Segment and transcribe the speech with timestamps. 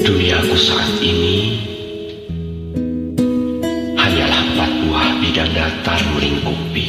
[0.00, 1.60] Duniaku saat ini
[4.00, 6.88] hanyalah empat buah bidang datar melingkupi.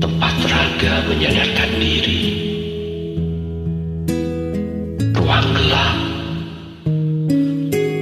[0.00, 2.24] Tempat raga menyadarkan diri.
[5.12, 5.96] Ruang gelap.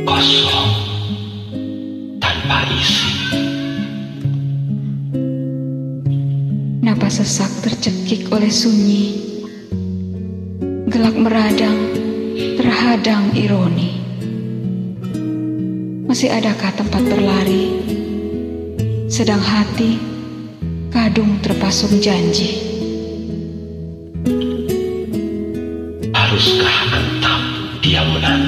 [0.06, 0.72] Kosong.
[2.22, 3.12] Tanpa isi.
[6.86, 9.23] Napas sesak tercekik oleh sunyi
[10.94, 11.90] Gelak meradang
[12.54, 13.98] Terhadang ironi.
[16.06, 17.82] Masih adakah tempat berlari?
[19.10, 19.98] Sedang hati
[20.94, 22.62] Kadung terpasung janji.
[26.14, 27.42] Haruskah antap
[27.82, 28.43] dia menanti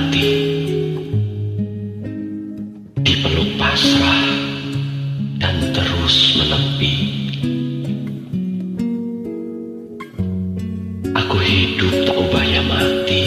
[11.56, 13.24] hidup tak ubahnya mati.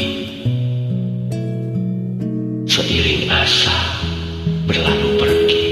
[2.70, 3.74] Seiring asa
[4.70, 5.64] berlalu pergi.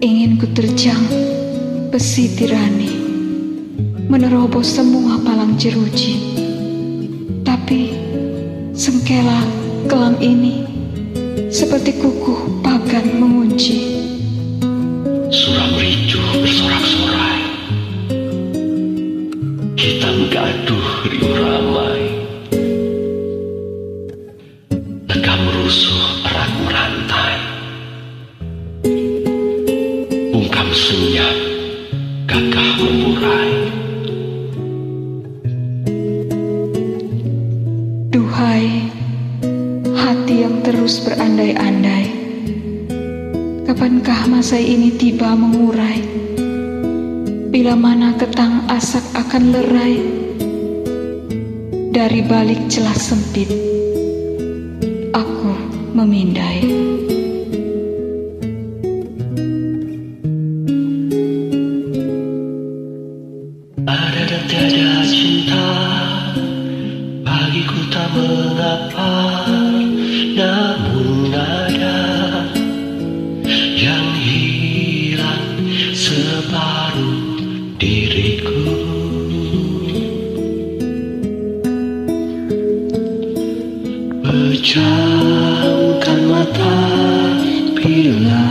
[0.00, 1.04] Ingin ku terjang
[1.92, 2.96] Besi tirani
[4.08, 6.32] Menerobos semua palang jeruji.
[7.44, 7.92] Tapi
[8.72, 9.44] Sengkela
[9.92, 10.64] kelam ini
[11.52, 13.91] Seperti kukuh pagan mengunci
[21.06, 22.22] riuh ramai.
[25.62, 27.34] Rusuh erat merantai
[30.34, 31.36] Bungkam senyap
[32.26, 33.52] Gagah memburai
[38.10, 38.90] Duhai
[39.94, 42.04] Hati yang terus berandai-andai
[43.62, 46.02] Kapankah masa ini tiba mengurai?
[47.54, 49.94] Bila mana ketang asak akan lerai
[51.92, 53.52] Dari balik celah sempit
[55.12, 55.52] Aku
[55.92, 56.64] memindai.
[63.84, 65.68] Ada tiada cinta
[67.28, 69.12] Bagiku tak mengapa.
[70.32, 70.91] Namun
[84.32, 86.80] Pejamkan mata
[87.76, 88.48] bila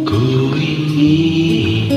[0.00, 1.92] Ku ingin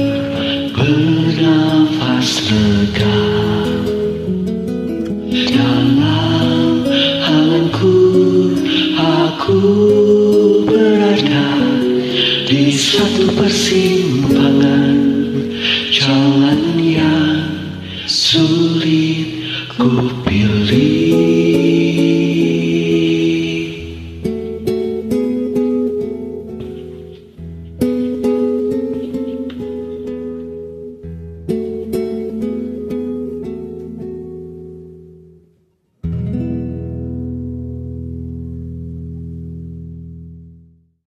[0.75, 3.19] bernafas lega
[5.31, 6.83] Dalam
[7.31, 7.95] hanganku
[8.99, 9.63] aku
[10.67, 11.47] berada
[12.43, 14.99] Di satu persimpangan
[15.95, 17.55] jalan yang
[18.03, 20.22] sulit ku